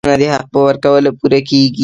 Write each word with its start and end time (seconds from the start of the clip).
هڅونه 0.03 0.19
د 0.21 0.23
حق 0.33 0.45
په 0.53 0.59
ورکولو 0.67 1.09
پوره 1.19 1.39
کېږي. 1.49 1.79